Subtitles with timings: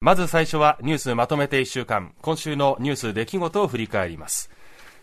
[0.00, 2.14] まず最初はニュースまとめて1週間。
[2.22, 4.48] 今週のニュース出来事を振り返ります。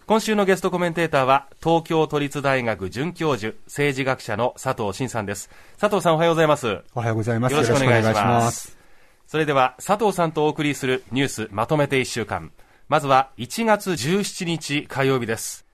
[0.05, 5.49] 今週のゲストコメンテーターは東京都立大学准教授政治学者の佐藤真さんです。
[5.77, 6.81] 佐藤さんおはようございます。
[6.93, 7.51] おはようございます。
[7.51, 8.77] よろしくお願いします。
[9.27, 12.53] それでは佐藤さんとお送りするニュースまとめて1週間。
[12.87, 15.65] まずは1月17日火曜日です。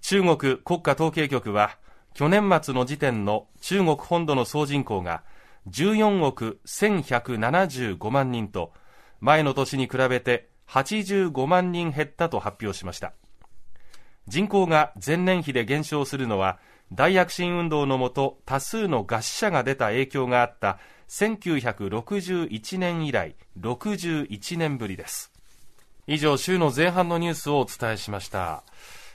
[0.00, 1.78] 中国国家統計局は
[2.12, 5.22] 去年末の時点の中国本土の総人口が
[5.70, 8.72] 14億1175万人と
[9.20, 13.12] 前の年に比べて85万人減ったと発表しました。
[14.28, 16.58] 人口が前年比で減少するのは
[16.92, 25.32] 大躍進運動のもと多数の餓死者が出た影響があった1961年以来61年ぶりです。
[26.06, 28.64] 以上週の前半のニュースをお伝えしました。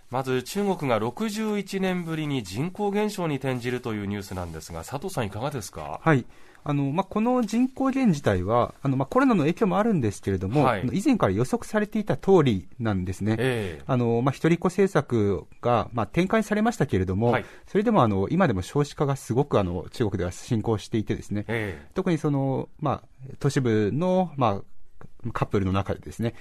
[0.10, 6.00] まず中国が61年ぶりに人口減少に転じるというニュースなんですが、佐藤さん、いかがですか？
[6.02, 6.26] はい。
[6.64, 23.08] あのまあ、この人口減自体は、あのまあ、コロナの影響もあるんですけれども、はい、以前から予測されていた通りなんですね、えー、あのまあ、一人っ子政策が、まあ、展開されましたけれども、はい、それでもあの今でも少子化がすごくあの中国では進行していて、ですね、えー、特にその、まあ、
[23.40, 26.34] 都市部の、まあ、カップルの中でですね、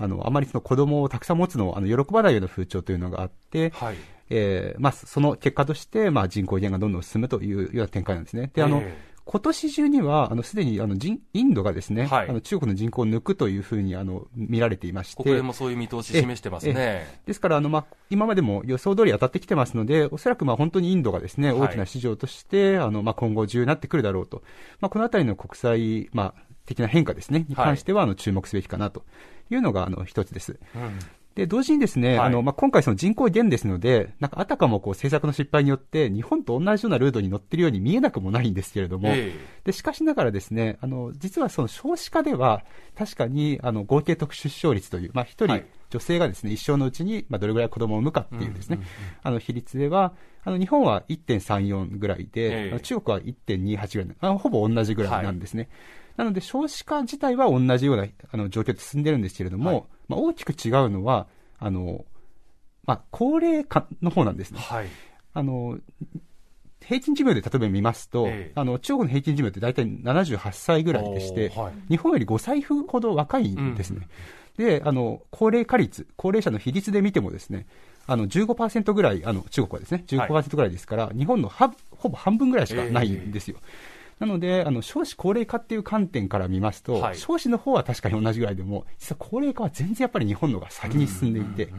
[0.00, 3.96] あの、あまりその子供をたくさん持つのを、あの、喜ばないような風潮というのがあって、はい。
[4.30, 8.50] えー、まあ、その結果として、まあ、人口減がどんどん進むというような展開なんですね。
[8.54, 15.22] で、あの、えー今年中には、あの、すでに、あの、インドがですね、はい、あの、中国の人口を抜くというふうに、あの、見られていまして。
[15.22, 17.06] 国連もそういう見通し示してますね。
[17.26, 24.42] ですから、あの、まあ、今までも予想通り当たってきてますので、おそらく、まあ、本当にインドがですね、大きな市場として、はい、あの、まあ、今後重要になってくるだろうと。
[24.80, 29.04] まあ、このあたりの国際、まあ、的な変化ですね、に関しては、あの、注目すべきかなと
[29.50, 30.58] いうのが、あの、一つです。
[30.74, 30.98] うん。
[31.34, 42.64] で、同時にですね、はい、あの、まあ、今回その人口減ですので、なんかあたかもこう政策の失敗によって日本と同じようなルートに乗ってるように見えなくもないんですけれども、えー、で、しかしながらですね、あの、実はその少子化では
[42.98, 48.80] 確かにあの合計特殊出生率という、まあ、一人女性がですね、一生のうちにまあどれぐらい子供を産むかっていうですね、
[49.22, 55.62] あの比率では、あの日本は1.34ぐらいで、えー、中国は1.28ぐらいあの、ほぼ同じぐらいなんですね。
[55.62, 55.70] はい
[56.20, 61.26] なので少子化自体は同じようなあの状況で進んでるんですけれども、はい、まあ、大きく違うのは、
[61.58, 62.04] あの、
[62.84, 64.60] まあ、高齢化の方なんですね。
[64.60, 64.86] はい。
[65.32, 65.78] あの、
[66.84, 74.06] 平均寿命で例えば見ますと、えあの中国の平均寿命って大体78歳ぐらいでして、はい、日本より5歳ほど若いんですね。
[74.58, 77.66] うん、で、あの、高齢化率、高齢者の比率で見てもですね、
[78.06, 83.56] あの15%ぐらい、あの中国はですね、15%ぐらいですから、はい、日本のはほぼ半分ぐらいしかないんですよ。
[83.62, 91.72] えなので、あの少子高齢化っていう観点から見ますと、はい、少子の方は確かに同じぐらいでも、実は高齢化は全然やっぱり日本のが先に進んでいて、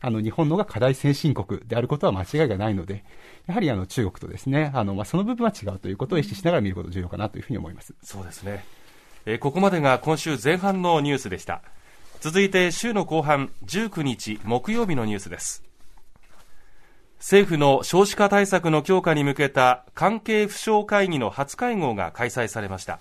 [0.00, 3.04] あの日本のが課題先進国であることは間違いがないので、
[3.48, 7.94] やはりあの中国とですね、あのまあその部分は違うということを意識しながら見ることが重要かなというふうに思います。
[8.02, 8.64] そうですね。
[9.26, 11.62] えー、ここまでが今週前半のニュースでした。
[12.20, 15.67] 続いて週の後半19日木曜日のニュースです。
[17.18, 23.00] 政府の少子化対策の強化に向けた関係府省会議の初会合が開催されました。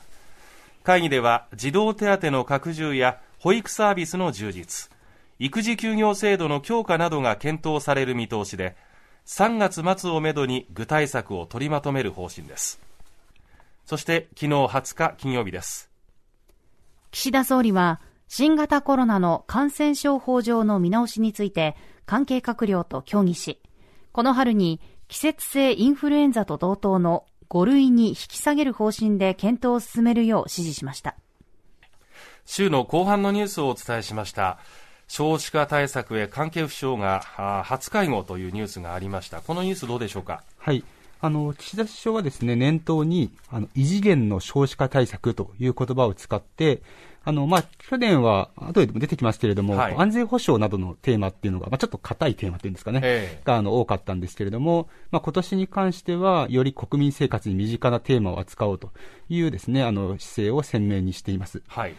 [0.84, 4.90] 会議では児童手当の拡充や保育サービスの充実
[5.38, 8.76] 育児休業制度の強化などが検討される見通しで
[9.28, 12.80] 3月末をめどに具体策を取りまとめる方針です。
[13.86, 15.92] そして昨日20日金曜日です。
[17.12, 23.60] 岸田総理は新型コロナの感染症法上の見直しについて関係閣僚と協議し
[24.18, 31.16] この春に季節性インフルエンザと同等の5類に引き下げる方針で検討を進めるよう指示しました。
[32.44, 34.58] 週の後半のニュースをお伝えしました。
[35.08, 39.42] 少子化対策へ関係府省が初会合というニュースがありました。
[39.42, 40.42] このニュースどうでしょうか？
[40.58, 40.84] はい。
[41.22, 46.82] あの岸田首相はですね念頭にあの異次元の少子化対策という言葉を使って
[47.28, 58.92] あの、まあ、去年は、後でも出てきますけれども、はい、安全保障などのテーマっていうのが、まあ、ちょっと硬いテーマっていうんですかね、えー、が、あの、多かったんですけれども、まあ、今年に関しては、より国民生活に身近なテーマを扱おうと
[59.28, 61.62] いうですね、あの、姿勢を鮮明にしています。
[61.68, 61.96] はい。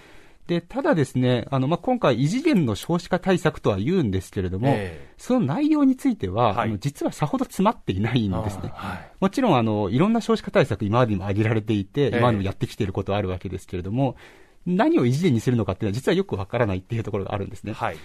[0.46, 8.70] で、ただですね、あの、まあ、今回、異次元の少子化対策とは言うんですけれども、えー、その内容については、はい、あの実はさほど詰まっていないんですね。
[8.72, 14.16] はい、もちろん、あの、いろんな少子化対策、今までにも挙げられていて、今までもやってきていることはあるわけですけれども、
[14.68, 17.72] 何を異次元にするのかっていうのは実はよくわからないっていうところがあるんですね。
[17.72, 17.96] はい。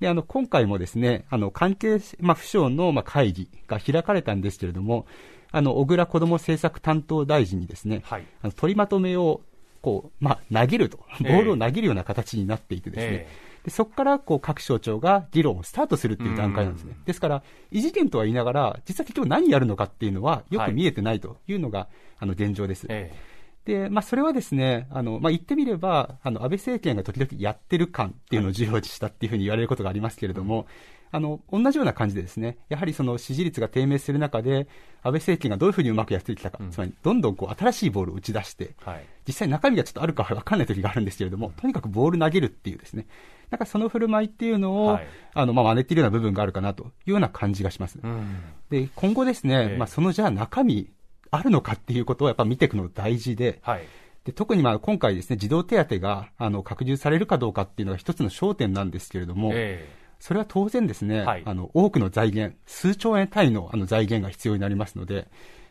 [0.00, 5.06] で、あの、今回もですね、あの、関係、まあ、府省の、まあ、会議が開かれたんですけれども、
[5.50, 9.42] あの、小倉子ども政策担当大臣にですね、はい、あの取りまとめを、
[9.80, 16.96] こう、まあ、投げると、ボールを投げるような形になっていてですね、えー、でそこからこう各省庁が議論をスタートするっていう段階なんですね。
[17.04, 21.88] ですから、異次元とは言いながら、実は結局何やるのかっていうのはよく見えてないというのが、はい、
[22.20, 22.86] あの現状です。
[22.88, 23.31] えー
[23.64, 30.66] で、まあ、それはですね、あの、まあ、言ってみれば、あの、安倍政権が時々やってる感っていうのを重要視したっていうふうに言われることがありますけれども、
[31.12, 34.66] あの、同じような感じでですね、やはりその支持率が低迷する中で、
[35.02, 43.06] 安倍政権がどういうふうにうまくやってきたか、うん、つまり、どんどんこう、新しいボールを打ち出して、はい、実際中身がちょっとあるかわかんない時があるんですけれども、とにかくボール投げるっていうですね、
[43.50, 47.98] なんかその振る舞いっていうのを、はい、あの、まあ、真似ているような部分があるかなというような感じがします。
[48.02, 48.38] うん、
[48.70, 50.90] で、今後ですね、えー、まあ、そのじゃあ中身、
[51.32, 53.82] あるのかっていうことをやっぱ見ていくの大事で、はい。
[54.24, 65.26] で特にまあ今回ですね、児童手当があの拡充されるかどうかっていうのが一つの焦点なんですけれども、えー、それは当然ですね、はい、あの多くの財源、数兆円単位のあの財源が必要になりますので、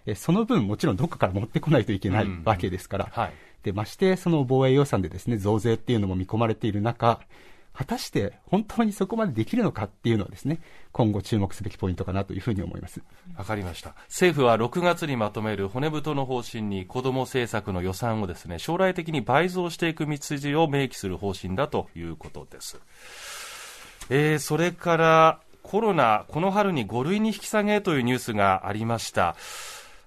[0.05, 7.19] えその分もちろんどこかから持ってこないといけないわけですから、うんはい、でましてその防衛予算でですね増税っていうのも見込まれている中、
[7.73, 10.59] 果たして本当にそこまでできるのかっていうのはですね、
[10.91, 13.01] 今後注目すべきポイントかなというふうに思います。
[13.37, 13.95] わかりました。
[14.07, 22.79] 政府は6月にまとめる骨太の方針に子ども政策の予算をですね、将来的に倍増していく道筋を明記する方針だということです。
[24.09, 29.35] えー、それからコロナ、この春に5類に引き下げというニュースがありました。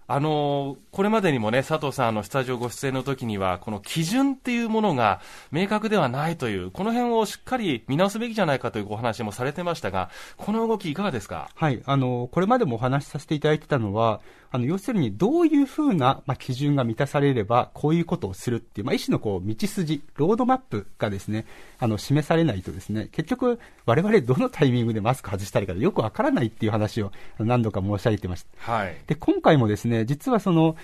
[0.07, 5.21] あのこれまでにもね、佐藤さん、のスタジオご出演の時には、この基準っていうものが
[5.51, 11.49] 明確ではないという、この辺をしっかり見直すべきじゃないかというお話もされてましたが、この動き、いかがですか？
[11.55, 14.21] はい、あのこれまでもお話しさせていただいてたのは、
[14.51, 21.45] あの要するにどういうふうな、まあ、基準が満たされれば、こういうことをするっていう、まあ、一種のこう道筋、ロードマップがですね、
[21.81, 27.11] あの示されないとですね、結局、われわれどのタイミングでマスク外したりかよくわからないっていう話を
[27.41, 28.73] 何度か申し上げてました。
[28.73, 30.77] はい、で今回もですね、実はその、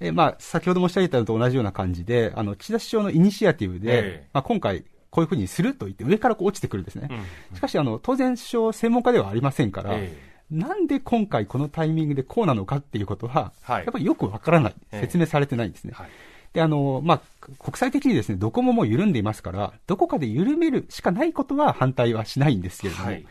[0.00, 7.08] えまあ、先ほど申し上げたのと同じような感じで、あの岸田首相のイニシアティブで、えー、まあ、今回、こういうふうにすると言って、上からこう落ちてくるんですね。
[7.10, 7.16] うん。
[7.16, 7.24] うん、
[7.54, 15.92] しかしあの、当然、首相、専門家ではありませんから、えーなんで今回このタイミングでこうなのかっていうことは、はい、やっぱりよくわからない、説明されてないんですね。
[15.94, 16.10] はい、
[16.52, 17.20] で、あの、まあ、
[17.58, 23.26] 国際的にですね、どこももう緩んでいますから、どこかで緩めるしかないことは反対はしないんですけれども、はい、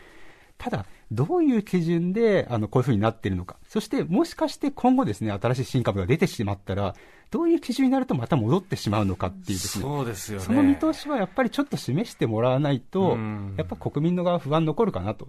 [0.64, 3.58] ただ、どういう基準で、あの、こういうふうになっているのか。
[3.68, 6.96] そして、もしかして今後ですね、新しい新株が出てしまったら、
[7.32, 9.84] どういう基準になるとまた戻ってしまうのかっていうですね。
[9.84, 10.46] そうですよね。
[10.46, 13.18] その見通しはやっぱりちょっと示してもらわないと、
[13.58, 15.28] やっぱ国民の側不安残るかなと。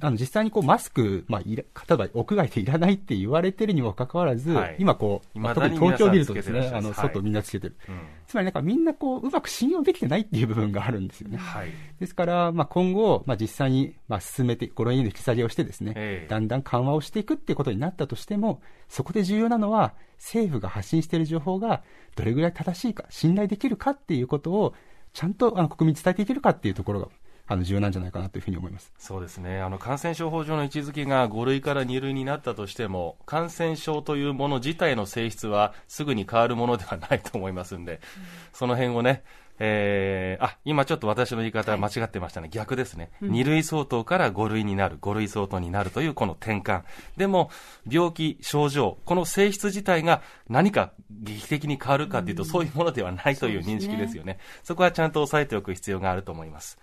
[0.00, 7.96] あの実際にこうマスク、まあ、いら例えば屋外でいらないって言われてるにもかかわらず、はい、今こう、まあ、特に東京を見るとですね、あの外みんなつけてる、はい、
[8.26, 11.38] つまりなんかみんなこううまく信用できてないっていう部分があるんですよね。
[11.38, 11.68] はい、
[12.00, 21.82] ですから、まあ、今後、まあ、実際にまあ進めて、5類への引き下げをしてですね、えー、だんだん緩和をしていくっていうことになったとしても、そこで重要なのは、政府が発信している情報が
[22.16, 24.74] どれぐらい正しいか、信頼できるかっていうことを、
[25.12, 27.08] ちゃんとあの国民に伝えていけるかっていうところが
[27.48, 28.92] あの重要なんじゃないかなというふうに思います。
[28.98, 29.60] そうですね。
[29.60, 38.00] あの感染症法上の位置づけが5類から2類になったとしても感染症というもの自体の性質はすぐに変わるものではないと思いますんで、
[38.52, 39.22] その辺をね
[39.58, 46.82] えー、あ今ちょっと私の言い方間違ってましたね、はい、逆ですね、うん、2類相当から5類になる、5類相当になるというこの転換、
[47.16, 47.50] でも
[47.88, 56.78] 病気、症状、この性質自体が何か劇的に変わるかというと、うん、そういうものではないという認識ですよね、そ、ね、こはちゃんと押さえておく必要があると思います。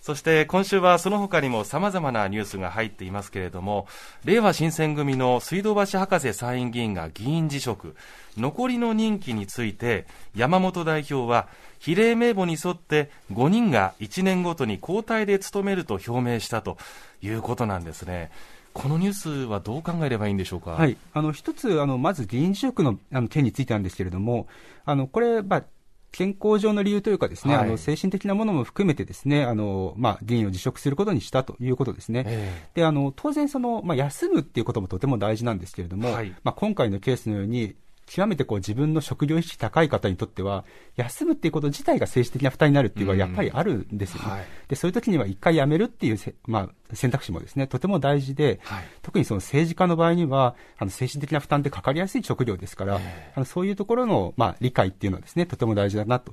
[0.00, 3.86] そして今週はその他にも様々なニュースが入っていますけれども、
[4.24, 7.94] 令和新選組の水道橋博士参院議員が議員辞職、
[8.36, 11.48] 残りの任期について山本代表は
[11.78, 16.78] 比例名簿に沿って5人が1年ごとに交代で務めると表明したと
[17.20, 18.30] いうことなんですね。
[18.74, 20.72] このニュースはどう考えればいいんでしょうか？
[20.72, 24.46] はい、あの一つあのまず議員辞職のあの件についてなんですけれども、
[24.84, 25.64] あのこれ、まあ、
[26.10, 32.24] 健康上の理由というかですね、はい、あの精神的なものも含めてですね、あの、まあ、議員を辞職することにしたということですね。
[32.26, 37.76] えー、で、あの、当然その、まあ、休むっていうこともとても大事なんですけれども、はい、まあ、今回のケースのように、
[38.08, 40.64] 極めてこう自分の職業意識高い方にとっては、
[40.96, 44.30] 休むっていうこと自体が政治的な負担になるっていうのはやっぱりあるんですよね。
[44.30, 53.00] はい、で、そういう時には一回辞めるっていうまあ、選択肢もですね、とても大事で、はい、特にその政治家の場合には、あの、精神的な負担ってかかりやすい職業ですから、
[53.34, 56.32] あのそういうところの、まあ、理解っていうのはですね、とても大事だなと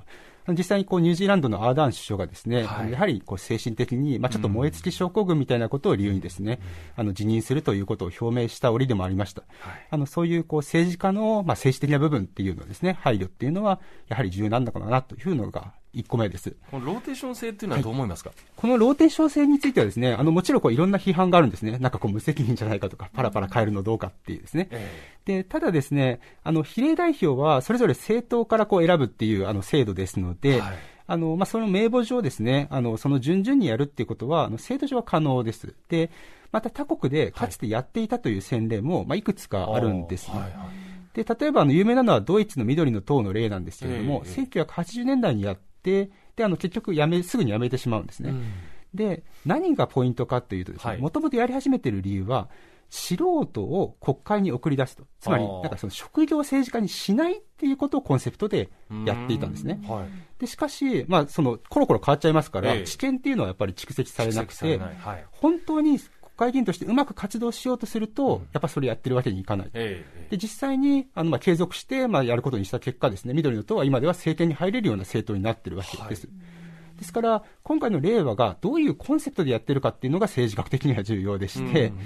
[0.54, 6.60] 実際にこうニュージーランドのアーダーン首相がですね、はい、やはりこう精神的に、まあ、ちょっと燃え尽き症候群みたいなことを理由にですね、
[6.98, 9.44] うん、あの辞任するということを表明した折でもありました。
[9.60, 16.56] はい、あのそういうこう政治家の、まあ、政治的な部分っていうのはですね、配慮っていうのは、やはり重要なんだかなというのが1個目です。
[16.70, 21.78] このローテーション制っていうのはどう思いますか、はい、このローテーション制についてはですね、あのもちろんこういろんな批判があるんですね。
[21.80, 24.68] なんかこう無責任じゃないかとか、パラパラ変えるのどうかっていうですね。
[24.72, 30.78] えー、で、ただですね、あの比例代表はそれぞれ政党からこう選ぶっていうあの制度ですので、はい
[31.08, 35.76] あの、まあ、その名簿上ですね、あの、その順々にやるっていうことは、あの、制度上は可能です。
[35.88, 36.10] で、
[36.52, 40.40] また他国でかつてやっていたという先例も、はい、まあ、いくつかあるんですね。
[40.40, 40.52] はいはい
[41.16, 48.32] で、例えばあの有名なのはドイツの緑の党の例なんですけれども、ええ1980年代にやって、で、あの結局やめ、すぐにやめてしまうんですね。
[48.32, 48.44] うん
[48.94, 52.48] で、何がポイントかというとですはいね、もともとやり始めている理由は、
[52.96, 55.04] 素人を国会に送り出すと。
[55.20, 58.70] つまり、なんかその職業政治家にしないっていうことをコンセプトで
[59.06, 59.82] やっていたんですね。
[59.88, 60.40] はい。
[60.40, 65.26] で、しかし、まあ、その、コロコロ変わっちゃいますから、ええ知見っていうのはやっぱり蓄積されなくてはい。
[65.32, 69.70] 本当に国会議員としてうまく活動しようとすると、やっぱそれやってるわけにいかない。
[69.74, 76.30] ええで、実際に、あの、まあ、継続して、まあ、やることにした結果ですね、緑の党は今では政権に入れるような政党になってるわけです。
[76.98, 82.00] ですから、今回の令和がどういうコンセプトでやってるかっていうのが政治学的には重要でして、うん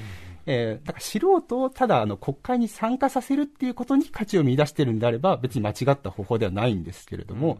[0.51, 7.59] えーだから素人をただあの国会に参加させるっていうことに価値を見出してるんであれば、別に間違った方法ではないんですけれども、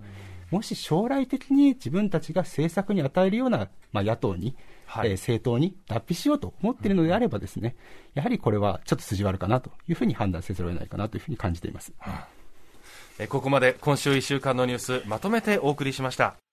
[0.50, 4.55] もし将来的に自分たちが政策に与えるような、まあ、野党に、
[4.88, 7.75] はいえー政党に脱皮しようと思っているのであればですね、
[8.15, 11.93] やはりこれはちょっと筋悪かなというふうに判断せざるを得ないかなというふうに感じています。
[13.19, 16.48] えここまで今週1週間のニュースまとめてお送りしました。